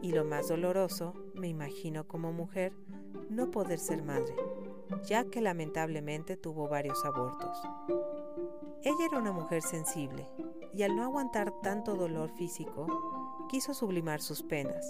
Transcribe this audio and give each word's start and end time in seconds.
Y 0.00 0.12
lo 0.12 0.24
más 0.24 0.46
doloroso, 0.46 1.14
me 1.34 1.48
imagino 1.48 2.06
como 2.06 2.32
mujer, 2.32 2.72
no 3.30 3.50
poder 3.50 3.80
ser 3.80 4.04
madre, 4.04 4.36
ya 5.06 5.24
que 5.24 5.40
lamentablemente 5.40 6.36
tuvo 6.36 6.68
varios 6.68 7.04
abortos. 7.04 7.60
Ella 8.84 9.06
era 9.10 9.18
una 9.18 9.32
mujer 9.32 9.62
sensible 9.62 10.28
y 10.74 10.82
al 10.82 10.96
no 10.96 11.04
aguantar 11.04 11.52
tanto 11.62 11.94
dolor 11.94 12.30
físico, 12.30 12.86
quiso 13.48 13.74
sublimar 13.74 14.20
sus 14.20 14.42
penas. 14.42 14.86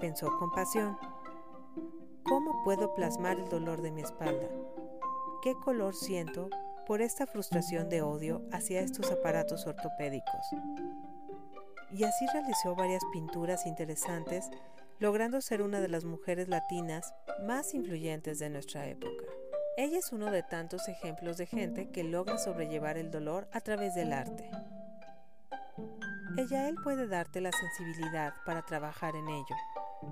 Pensó 0.00 0.36
con 0.38 0.50
pasión, 0.50 0.98
¿cómo 2.24 2.62
puedo 2.64 2.94
plasmar 2.94 3.38
el 3.38 3.48
dolor 3.48 3.82
de 3.82 3.92
mi 3.92 4.02
espalda? 4.02 4.48
¿Qué 5.42 5.54
color 5.54 5.94
siento 5.94 6.50
por 6.86 7.02
esta 7.02 7.26
frustración 7.26 7.88
de 7.88 8.02
odio 8.02 8.42
hacia 8.52 8.80
estos 8.80 9.10
aparatos 9.10 9.66
ortopédicos? 9.66 10.46
Y 11.92 12.04
así 12.04 12.26
realizó 12.32 12.74
varias 12.74 13.02
pinturas 13.12 13.66
interesantes, 13.66 14.50
logrando 14.98 15.40
ser 15.40 15.62
una 15.62 15.80
de 15.80 15.88
las 15.88 16.04
mujeres 16.04 16.48
latinas 16.48 17.12
más 17.44 17.74
influyentes 17.74 18.38
de 18.38 18.50
nuestra 18.50 18.86
época. 18.86 19.24
Ella 19.76 19.98
es 19.98 20.12
uno 20.12 20.30
de 20.30 20.42
tantos 20.42 20.88
ejemplos 20.88 21.36
de 21.36 21.46
gente 21.46 21.90
que 21.90 22.04
logra 22.04 22.38
sobrellevar 22.38 22.98
el 22.98 23.10
dolor 23.10 23.48
a 23.52 23.60
través 23.60 23.94
del 23.94 24.12
arte. 24.12 24.50
Ella 26.36 26.68
él 26.68 26.76
puede 26.82 27.06
darte 27.06 27.40
la 27.40 27.52
sensibilidad 27.52 28.34
para 28.44 28.62
trabajar 28.62 29.16
en 29.16 29.28
ello. 29.28 29.56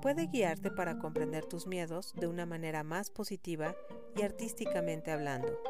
Puede 0.03 0.27
guiarte 0.27 0.71
para 0.71 0.99
comprender 0.99 1.45
tus 1.45 1.67
miedos 1.67 2.15
de 2.15 2.27
una 2.27 2.47
manera 2.47 2.83
más 2.83 3.11
positiva 3.11 3.75
y 4.17 4.23
artísticamente 4.23 5.11
hablando. 5.11 5.61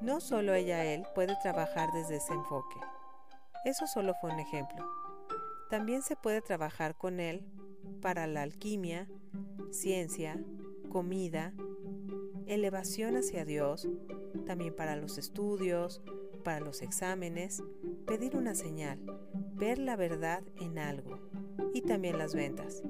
No 0.00 0.20
solo 0.20 0.54
ella 0.54 0.84
él 0.84 1.04
puede 1.14 1.36
trabajar 1.42 1.90
desde 1.92 2.16
ese 2.16 2.32
enfoque. 2.32 2.76
Eso 3.64 3.86
solo 3.86 4.14
fue 4.20 4.32
un 4.32 4.40
ejemplo. 4.40 4.88
También 5.70 6.02
se 6.02 6.16
puede 6.16 6.42
trabajar 6.42 6.96
con 6.96 7.20
él 7.20 7.46
para 8.00 8.26
la 8.26 8.42
alquimia, 8.42 9.08
ciencia, 9.70 10.38
comida, 10.90 11.52
elevación 12.46 13.16
hacia 13.16 13.44
Dios, 13.44 13.88
también 14.46 14.74
para 14.74 14.96
los 14.96 15.18
estudios, 15.18 16.02
para 16.42 16.60
los 16.60 16.82
exámenes, 16.82 17.62
pedir 18.06 18.36
una 18.36 18.54
señal, 18.54 18.98
ver 19.54 19.78
la 19.78 19.96
verdad 19.96 20.42
en 20.60 20.78
algo 20.78 21.18
y 21.72 21.82
también 21.82 22.18
las 22.18 22.34
ventas. 22.34 22.82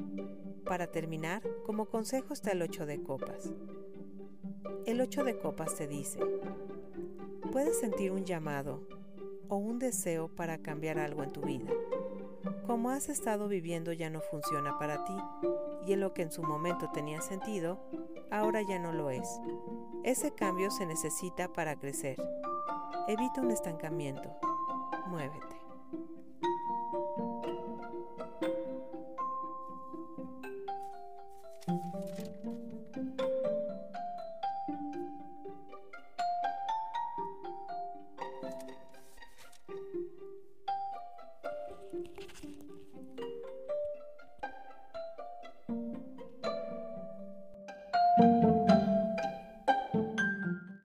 Para 0.65 0.87
terminar, 0.87 1.43
como 1.67 1.87
consejo 1.87 2.33
está 2.33 2.53
el 2.53 2.63
8 2.63 2.87
de 2.87 3.03
copas. 3.03 3.53
El 4.87 5.01
8 5.01 5.25
de 5.25 5.39
copas 5.39 5.77
te 5.77 5.87
dice, 5.87 6.21
puedes 7.53 7.79
sentir 7.79 8.13
un 8.13 8.25
llamado 8.25 8.87
o 9.49 9.57
un 9.57 9.79
deseo 9.79 10.29
para 10.29 10.59
cambiar 10.59 10.99
algo 10.99 11.23
en 11.23 11.33
tu 11.33 11.43
vida. 11.43 11.71
Como 12.67 12.91
has 12.91 13.09
estado 13.09 13.49
viviendo 13.49 13.93
ya 13.93 14.11
no 14.11 14.21
funciona 14.21 14.79
para 14.79 15.05
ti 15.05 15.17
y 15.87 15.93
en 15.93 16.01
lo 16.01 16.15
que 16.15 16.23
en 16.23 16.33
su 16.33 16.43
momento 16.43 16.91
tenía 16.93 17.21
sentido, 17.21 17.81
ahora 18.31 18.63
ya 18.63 18.79
no 18.79 18.93
lo 18.93 19.11
es. 19.11 19.41
Ese 20.05 20.35
cambio 20.35 20.71
se 20.71 20.87
necesita 20.87 21.53
para 21.53 21.77
crecer. 21.77 22.17
Evita 23.09 23.41
un 23.41 23.51
estancamiento. 23.51 24.31
Muévete. 25.09 25.62